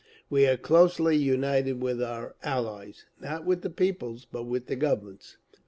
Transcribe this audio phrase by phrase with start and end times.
[0.31, 3.05] We are closely united with our Allies.
[3.19, 5.37] (Not with the peoples, but with the Governments.)